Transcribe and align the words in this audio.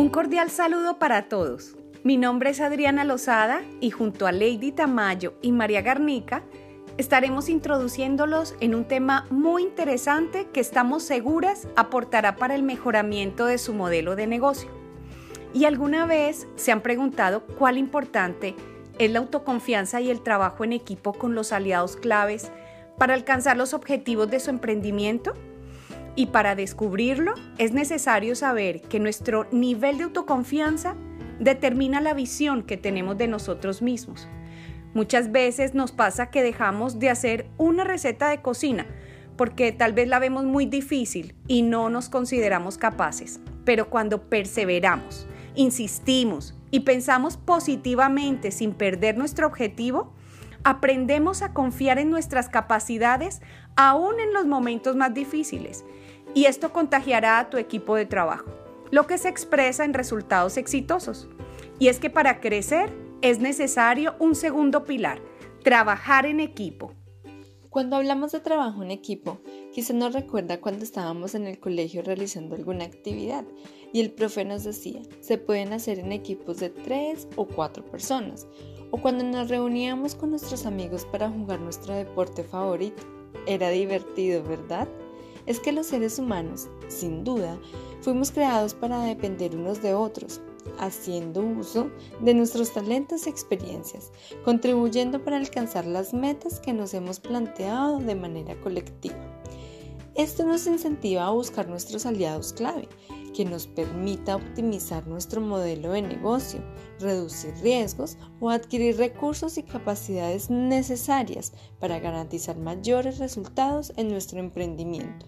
Un 0.00 0.08
cordial 0.08 0.50
saludo 0.50 0.98
para 0.98 1.28
todos. 1.28 1.76
Mi 2.04 2.16
nombre 2.16 2.48
es 2.48 2.62
Adriana 2.62 3.04
Lozada 3.04 3.60
y 3.82 3.90
junto 3.90 4.26
a 4.26 4.32
Lady 4.32 4.72
Tamayo 4.72 5.34
y 5.42 5.52
María 5.52 5.82
Garnica 5.82 6.42
estaremos 6.96 7.50
introduciéndolos 7.50 8.54
en 8.60 8.74
un 8.74 8.86
tema 8.86 9.26
muy 9.28 9.62
interesante 9.62 10.48
que 10.54 10.60
estamos 10.60 11.02
seguras 11.02 11.68
aportará 11.76 12.36
para 12.36 12.54
el 12.54 12.62
mejoramiento 12.62 13.44
de 13.44 13.58
su 13.58 13.74
modelo 13.74 14.16
de 14.16 14.26
negocio. 14.26 14.70
¿Y 15.52 15.66
alguna 15.66 16.06
vez 16.06 16.48
se 16.56 16.72
han 16.72 16.80
preguntado 16.80 17.44
cuál 17.58 17.76
importante 17.76 18.54
es 18.98 19.10
la 19.10 19.18
autoconfianza 19.18 20.00
y 20.00 20.08
el 20.08 20.22
trabajo 20.22 20.64
en 20.64 20.72
equipo 20.72 21.12
con 21.12 21.34
los 21.34 21.52
aliados 21.52 21.96
claves 21.96 22.50
para 22.96 23.12
alcanzar 23.12 23.58
los 23.58 23.74
objetivos 23.74 24.30
de 24.30 24.40
su 24.40 24.48
emprendimiento? 24.48 25.34
Y 26.20 26.26
para 26.26 26.54
descubrirlo 26.54 27.32
es 27.56 27.72
necesario 27.72 28.36
saber 28.36 28.82
que 28.82 29.00
nuestro 29.00 29.46
nivel 29.52 29.96
de 29.96 30.04
autoconfianza 30.04 30.94
determina 31.38 32.02
la 32.02 32.12
visión 32.12 32.62
que 32.62 32.76
tenemos 32.76 33.16
de 33.16 33.26
nosotros 33.26 33.80
mismos. 33.80 34.28
Muchas 34.92 35.32
veces 35.32 35.72
nos 35.72 35.92
pasa 35.92 36.30
que 36.30 36.42
dejamos 36.42 36.98
de 36.98 37.08
hacer 37.08 37.48
una 37.56 37.84
receta 37.84 38.28
de 38.28 38.42
cocina 38.42 38.86
porque 39.38 39.72
tal 39.72 39.94
vez 39.94 40.08
la 40.08 40.18
vemos 40.18 40.44
muy 40.44 40.66
difícil 40.66 41.34
y 41.46 41.62
no 41.62 41.88
nos 41.88 42.10
consideramos 42.10 42.76
capaces. 42.76 43.40
Pero 43.64 43.88
cuando 43.88 44.28
perseveramos, 44.28 45.26
insistimos 45.54 46.54
y 46.70 46.80
pensamos 46.80 47.38
positivamente 47.38 48.50
sin 48.50 48.74
perder 48.74 49.16
nuestro 49.16 49.46
objetivo, 49.46 50.12
aprendemos 50.64 51.40
a 51.40 51.54
confiar 51.54 51.98
en 51.98 52.10
nuestras 52.10 52.50
capacidades 52.50 53.40
aún 53.74 54.20
en 54.20 54.34
los 54.34 54.44
momentos 54.44 54.96
más 54.96 55.14
difíciles. 55.14 55.82
Y 56.34 56.44
esto 56.44 56.72
contagiará 56.72 57.38
a 57.38 57.50
tu 57.50 57.56
equipo 57.56 57.96
de 57.96 58.06
trabajo, 58.06 58.50
lo 58.90 59.06
que 59.06 59.18
se 59.18 59.28
expresa 59.28 59.84
en 59.84 59.94
resultados 59.94 60.56
exitosos. 60.56 61.28
Y 61.78 61.88
es 61.88 61.98
que 61.98 62.10
para 62.10 62.40
crecer 62.40 62.92
es 63.22 63.38
necesario 63.40 64.14
un 64.18 64.34
segundo 64.34 64.84
pilar, 64.84 65.20
trabajar 65.62 66.26
en 66.26 66.40
equipo. 66.40 66.92
Cuando 67.70 67.96
hablamos 67.96 68.32
de 68.32 68.40
trabajo 68.40 68.82
en 68.82 68.90
equipo, 68.90 69.38
quizá 69.72 69.92
nos 69.92 70.12
recuerda 70.12 70.60
cuando 70.60 70.82
estábamos 70.82 71.36
en 71.36 71.46
el 71.46 71.60
colegio 71.60 72.02
realizando 72.02 72.56
alguna 72.56 72.84
actividad 72.84 73.44
y 73.92 74.00
el 74.00 74.10
profe 74.10 74.44
nos 74.44 74.64
decía, 74.64 75.02
se 75.20 75.38
pueden 75.38 75.72
hacer 75.72 76.00
en 76.00 76.10
equipos 76.10 76.58
de 76.58 76.70
tres 76.70 77.28
o 77.36 77.46
cuatro 77.46 77.84
personas, 77.84 78.48
o 78.90 79.00
cuando 79.00 79.22
nos 79.22 79.48
reuníamos 79.48 80.16
con 80.16 80.30
nuestros 80.30 80.66
amigos 80.66 81.06
para 81.06 81.30
jugar 81.30 81.60
nuestro 81.60 81.94
deporte 81.94 82.42
favorito. 82.42 83.02
Era 83.46 83.70
divertido, 83.70 84.42
¿verdad? 84.42 84.88
Es 85.50 85.58
que 85.58 85.72
los 85.72 85.88
seres 85.88 86.20
humanos, 86.20 86.68
sin 86.86 87.24
duda, 87.24 87.58
fuimos 88.02 88.30
creados 88.30 88.72
para 88.72 89.02
depender 89.02 89.56
unos 89.56 89.82
de 89.82 89.94
otros, 89.94 90.40
haciendo 90.78 91.40
uso 91.40 91.90
de 92.20 92.34
nuestros 92.34 92.72
talentos 92.72 93.26
y 93.26 93.30
experiencias, 93.30 94.12
contribuyendo 94.44 95.24
para 95.24 95.38
alcanzar 95.38 95.86
las 95.86 96.14
metas 96.14 96.60
que 96.60 96.72
nos 96.72 96.94
hemos 96.94 97.18
planteado 97.18 97.98
de 97.98 98.14
manera 98.14 98.60
colectiva. 98.60 99.16
Esto 100.14 100.46
nos 100.46 100.68
incentiva 100.68 101.26
a 101.26 101.32
buscar 101.32 101.68
nuestros 101.68 102.06
aliados 102.06 102.52
clave, 102.52 102.88
que 103.34 103.44
nos 103.44 103.66
permita 103.66 104.36
optimizar 104.36 105.08
nuestro 105.08 105.40
modelo 105.40 105.90
de 105.90 106.02
negocio, 106.02 106.60
reducir 107.00 107.54
riesgos 107.60 108.18
o 108.38 108.50
adquirir 108.50 108.98
recursos 108.98 109.58
y 109.58 109.64
capacidades 109.64 110.48
necesarias 110.48 111.52
para 111.80 111.98
garantizar 111.98 112.56
mayores 112.56 113.18
resultados 113.18 113.92
en 113.96 114.10
nuestro 114.10 114.38
emprendimiento. 114.38 115.26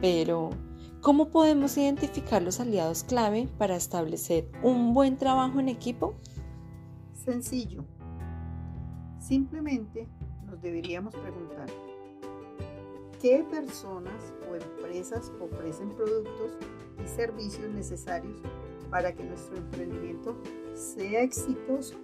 Pero, 0.00 0.50
¿Cómo 1.00 1.30
podemos 1.30 1.78
identificar 1.78 2.42
los 2.42 2.58
aliados 2.58 3.04
clave 3.04 3.48
para 3.56 3.76
establecer 3.76 4.50
un 4.64 4.94
buen 4.94 5.16
trabajo 5.16 5.60
en 5.60 5.68
equipo? 5.68 6.16
Sencillo. 7.14 7.84
Simplemente 9.20 10.08
nos 10.44 10.60
deberíamos 10.60 11.14
preguntar, 11.14 11.68
¿qué 13.22 13.46
personas 13.48 14.34
o 14.50 14.56
empresas 14.56 15.30
ofrecen 15.40 15.90
productos 15.90 16.58
y 17.02 17.06
servicios 17.06 17.70
necesarios 17.70 18.40
para 18.90 19.14
que 19.14 19.22
nuestro 19.22 19.56
emprendimiento 19.56 20.36
sea 20.74 21.22
exitoso? 21.22 21.96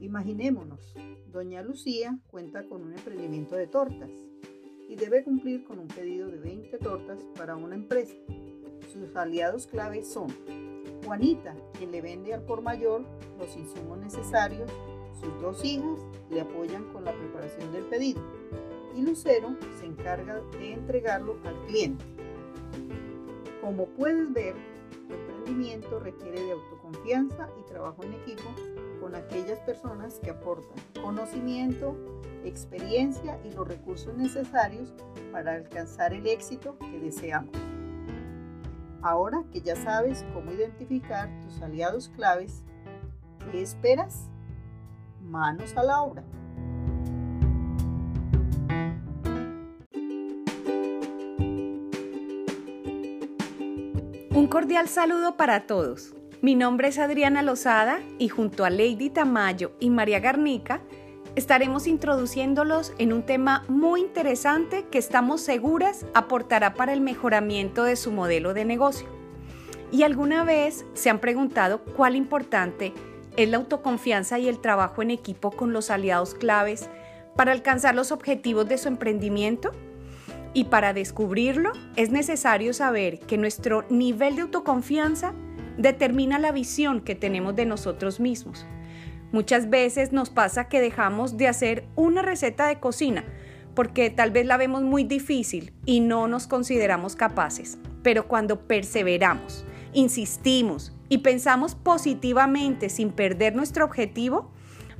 Imaginémonos, 0.00 0.94
doña 1.32 1.62
Lucía 1.62 2.18
cuenta 2.26 2.68
con 2.68 2.82
un 2.82 2.92
emprendimiento 2.92 3.56
de 3.56 3.68
tortas 3.68 4.10
y 4.88 4.96
debe 4.96 5.24
cumplir 5.24 5.64
con 5.64 5.78
un 5.78 5.88
pedido 5.88 6.28
de 6.28 6.38
20 6.38 6.78
tortas 6.78 7.18
para 7.36 7.56
una 7.56 7.74
empresa. 7.74 8.14
Sus 8.92 9.14
aliados 9.16 9.66
clave 9.66 10.04
son 10.04 10.28
Juanita, 11.04 11.54
quien 11.76 11.90
le 11.90 12.00
vende 12.00 12.34
al 12.34 12.42
por 12.42 12.62
mayor 12.62 13.04
los 13.38 13.56
insumos 13.56 13.98
necesarios, 13.98 14.70
sus 15.20 15.40
dos 15.40 15.64
hijas 15.64 15.98
le 16.30 16.40
apoyan 16.40 16.84
con 16.92 17.04
la 17.04 17.12
preparación 17.12 17.72
del 17.72 17.84
pedido 17.84 18.22
y 18.96 19.02
Lucero 19.02 19.56
se 19.78 19.86
encarga 19.86 20.40
de 20.58 20.72
entregarlo 20.72 21.36
al 21.44 21.66
cliente. 21.66 22.04
Como 23.60 23.86
puedes 23.86 24.32
ver, 24.32 24.54
requiere 26.04 26.40
de 26.40 26.52
autoconfianza 26.52 27.48
y 27.58 27.62
trabajo 27.64 28.02
en 28.04 28.14
equipo 28.14 28.44
con 29.00 29.14
aquellas 29.14 29.58
personas 29.60 30.20
que 30.20 30.30
aportan 30.30 30.76
conocimiento, 31.00 31.96
experiencia 32.44 33.38
y 33.44 33.52
los 33.52 33.66
recursos 33.66 34.14
necesarios 34.14 34.92
para 35.32 35.54
alcanzar 35.54 36.12
el 36.12 36.26
éxito 36.26 36.78
que 36.78 37.00
deseamos. 37.00 37.56
Ahora 39.02 39.44
que 39.52 39.60
ya 39.60 39.76
sabes 39.76 40.24
cómo 40.32 40.52
identificar 40.52 41.28
tus 41.40 41.60
aliados 41.60 42.08
claves, 42.10 42.62
¿qué 43.50 43.62
esperas? 43.62 44.30
Manos 45.22 45.76
a 45.76 45.82
la 45.82 46.02
obra. 46.02 46.24
Un 54.34 54.48
cordial 54.48 54.88
saludo 54.88 55.36
para 55.36 55.60
todos. 55.60 56.12
Mi 56.42 56.56
nombre 56.56 56.88
es 56.88 56.98
Adriana 56.98 57.40
Lozada 57.40 58.00
y 58.18 58.28
junto 58.28 58.64
a 58.64 58.70
Lady 58.70 59.08
Tamayo 59.08 59.76
y 59.78 59.90
María 59.90 60.18
Garnica 60.18 60.80
estaremos 61.36 61.86
introduciéndolos 61.86 62.94
en 62.98 63.12
un 63.12 63.22
tema 63.22 63.64
muy 63.68 64.00
interesante 64.00 64.86
que 64.90 64.98
estamos 64.98 65.40
seguras 65.40 66.04
aportará 66.14 66.74
para 66.74 66.92
el 66.92 67.00
mejoramiento 67.00 67.84
de 67.84 67.94
su 67.94 68.10
modelo 68.10 68.54
de 68.54 68.64
negocio. 68.64 69.06
¿Y 69.92 70.02
alguna 70.02 70.42
vez 70.42 70.84
se 70.94 71.10
han 71.10 71.20
preguntado 71.20 71.84
cuál 71.96 72.16
importante 72.16 72.92
es 73.36 73.48
la 73.48 73.58
autoconfianza 73.58 74.40
y 74.40 74.48
el 74.48 74.58
trabajo 74.58 75.00
en 75.00 75.12
equipo 75.12 75.52
con 75.52 75.72
los 75.72 75.90
aliados 75.90 76.34
claves 76.34 76.90
para 77.36 77.52
alcanzar 77.52 77.94
los 77.94 78.10
objetivos 78.10 78.68
de 78.68 78.78
su 78.78 78.88
emprendimiento? 78.88 79.70
Y 80.54 80.64
para 80.64 80.92
descubrirlo 80.92 81.72
es 81.96 82.10
necesario 82.10 82.72
saber 82.72 83.18
que 83.18 83.36
nuestro 83.36 83.84
nivel 83.90 84.36
de 84.36 84.42
autoconfianza 84.42 85.34
determina 85.76 86.38
la 86.38 86.52
visión 86.52 87.00
que 87.00 87.16
tenemos 87.16 87.56
de 87.56 87.66
nosotros 87.66 88.20
mismos. 88.20 88.64
Muchas 89.32 89.68
veces 89.68 90.12
nos 90.12 90.30
pasa 90.30 90.68
que 90.68 90.80
dejamos 90.80 91.36
de 91.36 91.48
hacer 91.48 91.84
una 91.96 92.22
receta 92.22 92.68
de 92.68 92.78
cocina 92.78 93.24
porque 93.74 94.10
tal 94.10 94.30
vez 94.30 94.46
la 94.46 94.56
vemos 94.56 94.82
muy 94.82 95.04
difícil 95.04 95.72
y 95.84 96.00
no 96.00 96.28
nos 96.28 96.46
consideramos 96.46 97.16
capaces. 97.16 97.78
Pero 98.02 98.28
cuando 98.28 98.60
perseveramos, 98.66 99.64
insistimos 99.92 100.92
y 101.08 101.18
pensamos 101.18 101.74
positivamente 101.74 102.88
sin 102.88 103.10
perder 103.10 103.56
nuestro 103.56 103.84
objetivo, 103.84 104.52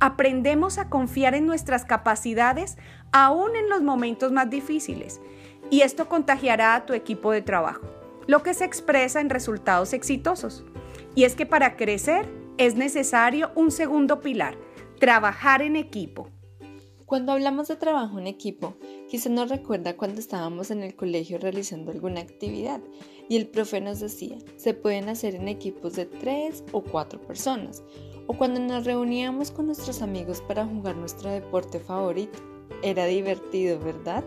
aprendemos 0.00 0.78
a 0.78 0.88
confiar 0.88 1.34
en 1.34 1.46
nuestras 1.46 1.84
capacidades 1.84 2.78
aún 3.12 3.54
en 3.56 3.68
los 3.68 3.82
momentos 3.82 4.32
más 4.32 4.48
difíciles. 4.48 5.20
Y 5.70 5.80
esto 5.80 6.08
contagiará 6.08 6.74
a 6.74 6.86
tu 6.86 6.92
equipo 6.92 7.32
de 7.32 7.42
trabajo 7.42 7.92
lo 8.26 8.42
que 8.42 8.54
se 8.54 8.64
expresa 8.64 9.20
en 9.20 9.30
resultados 9.30 9.92
exitosos. 9.92 10.64
Y 11.14 11.24
es 11.24 11.34
que 11.34 11.46
para 11.46 11.76
crecer 11.76 12.28
es 12.58 12.76
necesario 12.76 13.50
un 13.54 13.70
segundo 13.70 14.20
pilar, 14.20 14.56
trabajar 14.98 15.62
en 15.62 15.76
equipo. 15.76 16.28
Cuando 17.06 17.32
hablamos 17.32 17.68
de 17.68 17.76
trabajo 17.76 18.18
en 18.18 18.26
equipo, 18.26 18.76
quizá 19.08 19.28
nos 19.28 19.50
recuerda 19.50 19.96
cuando 19.96 20.20
estábamos 20.20 20.70
en 20.70 20.82
el 20.82 20.96
colegio 20.96 21.38
realizando 21.38 21.90
alguna 21.90 22.20
actividad 22.22 22.80
y 23.28 23.36
el 23.36 23.48
profe 23.48 23.82
nos 23.82 24.00
decía, 24.00 24.38
se 24.56 24.72
pueden 24.72 25.10
hacer 25.10 25.34
en 25.34 25.48
equipos 25.48 25.94
de 25.94 26.06
tres 26.06 26.64
o 26.72 26.82
cuatro 26.82 27.20
personas, 27.20 27.82
o 28.26 28.34
cuando 28.34 28.60
nos 28.60 28.86
reuníamos 28.86 29.50
con 29.50 29.66
nuestros 29.66 30.00
amigos 30.00 30.40
para 30.40 30.64
jugar 30.64 30.96
nuestro 30.96 31.30
deporte 31.30 31.80
favorito. 31.80 32.38
Era 32.82 33.04
divertido, 33.04 33.78
¿verdad? 33.78 34.24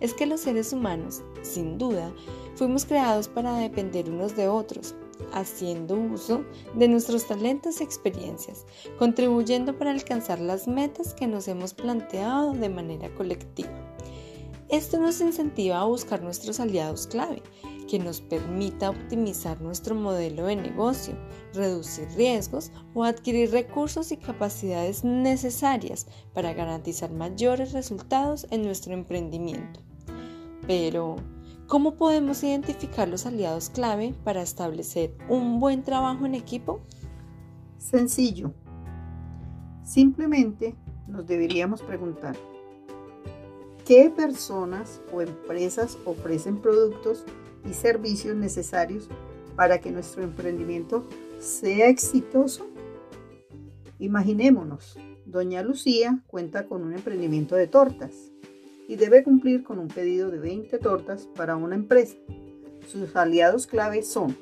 Es 0.00 0.14
que 0.14 0.26
los 0.26 0.40
seres 0.40 0.72
humanos, 0.72 1.22
sin 1.42 1.78
duda, 1.78 2.12
fuimos 2.54 2.84
creados 2.84 3.28
para 3.28 3.54
depender 3.54 4.10
unos 4.10 4.36
de 4.36 4.48
otros, 4.48 4.94
haciendo 5.32 5.96
uso 5.96 6.44
de 6.74 6.88
nuestros 6.88 7.26
talentos 7.26 7.80
y 7.80 7.84
experiencias, 7.84 8.66
contribuyendo 8.98 9.76
para 9.78 9.90
alcanzar 9.90 10.40
las 10.40 10.66
metas 10.66 11.14
que 11.14 11.26
nos 11.26 11.48
hemos 11.48 11.74
planteado 11.74 12.52
de 12.52 12.68
manera 12.68 13.12
colectiva. 13.14 13.70
Esto 14.68 15.00
nos 15.00 15.20
incentiva 15.20 15.80
a 15.80 15.84
buscar 15.84 16.22
nuestros 16.22 16.60
aliados 16.60 17.08
clave, 17.08 17.42
que 17.88 17.98
nos 17.98 18.20
permita 18.20 18.90
optimizar 18.90 19.60
nuestro 19.60 19.96
modelo 19.96 20.46
de 20.46 20.54
negocio, 20.54 21.14
reducir 21.52 22.08
riesgos 22.16 22.70
o 22.94 23.02
adquirir 23.02 23.50
recursos 23.50 24.12
y 24.12 24.16
capacidades 24.16 25.02
necesarias 25.02 26.06
para 26.32 26.52
garantizar 26.52 27.10
mayores 27.10 27.72
resultados 27.72 28.46
en 28.50 28.62
nuestro 28.62 28.92
emprendimiento. 28.94 29.80
Pero, 30.70 31.16
¿cómo 31.66 31.96
podemos 31.96 32.44
identificar 32.44 33.08
los 33.08 33.26
aliados 33.26 33.70
clave 33.70 34.14
para 34.22 34.40
establecer 34.40 35.12
un 35.28 35.58
buen 35.58 35.82
trabajo 35.82 36.26
en 36.26 36.36
equipo? 36.36 36.78
Sencillo. 37.76 38.54
Simplemente 39.82 40.76
nos 41.08 41.26
deberíamos 41.26 41.82
preguntar, 41.82 42.36
¿qué 43.84 44.10
personas 44.10 45.00
o 45.12 45.22
empresas 45.22 45.98
ofrecen 46.04 46.58
productos 46.58 47.24
y 47.68 47.72
servicios 47.72 48.36
necesarios 48.36 49.08
para 49.56 49.80
que 49.80 49.90
nuestro 49.90 50.22
emprendimiento 50.22 51.04
sea 51.40 51.88
exitoso? 51.88 52.68
Imaginémonos, 53.98 54.96
doña 55.26 55.64
Lucía 55.64 56.22
cuenta 56.28 56.68
con 56.68 56.84
un 56.84 56.94
emprendimiento 56.94 57.56
de 57.56 57.66
tortas 57.66 58.30
y 58.90 58.96
debe 58.96 59.22
cumplir 59.22 59.62
con 59.62 59.78
un 59.78 59.86
pedido 59.86 60.32
de 60.32 60.40
20 60.40 60.76
tortas 60.78 61.28
para 61.36 61.54
una 61.54 61.76
empresa. 61.76 62.16
Sus 62.88 63.14
aliados 63.14 63.68
clave 63.68 64.02
son 64.02 64.36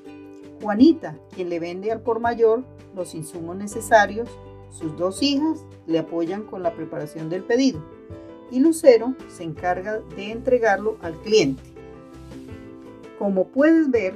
Juanita, 0.63 1.19
quien 1.35 1.51
le 1.51 1.61
vende 1.61 1.93
al 1.93 2.01
por 2.01 2.19
mayor 2.19 2.65
los 2.97 3.15
insumos 3.15 3.57
necesarios, 3.57 4.31
sus 4.71 4.97
dos 4.97 5.23
hijas 5.23 5.67
le 5.87 5.99
apoyan 5.99 6.45
con 6.45 6.63
la 6.63 6.73
preparación 6.73 7.29
del 7.29 7.43
pedido 7.45 7.85
y 8.51 8.61
Lucero 8.61 9.15
se 9.29 9.43
encarga 9.45 10.01
de 10.17 10.33
entregarlo 10.33 10.97
al 11.03 11.21
cliente. 11.21 11.63
Como 13.19 13.49
puedes 13.49 13.91
ver, 13.91 14.15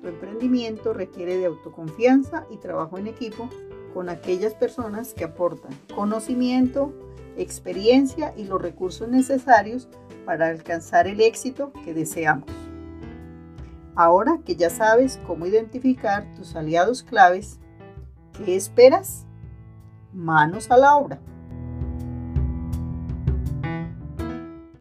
tu 0.00 0.08
emprendimiento 0.08 0.94
requiere 0.94 1.36
de 1.36 1.44
autoconfianza 1.44 2.46
y 2.50 2.56
trabajo 2.56 2.96
en 2.96 3.06
equipo 3.06 3.50
con 3.92 4.08
aquellas 4.08 4.54
personas 4.54 5.12
que 5.12 5.24
aportan 5.24 5.72
conocimiento, 5.94 6.90
experiencia 7.36 8.32
y 8.36 8.44
los 8.44 8.60
recursos 8.60 9.08
necesarios 9.08 9.88
para 10.24 10.48
alcanzar 10.48 11.06
el 11.06 11.20
éxito 11.20 11.72
que 11.84 11.94
deseamos. 11.94 12.48
Ahora 13.96 14.40
que 14.44 14.56
ya 14.56 14.70
sabes 14.70 15.20
cómo 15.26 15.46
identificar 15.46 16.26
tus 16.34 16.56
aliados 16.56 17.02
claves, 17.02 17.60
¿qué 18.32 18.56
esperas? 18.56 19.26
Manos 20.12 20.70
a 20.70 20.76
la 20.76 20.96
obra. 20.96 21.20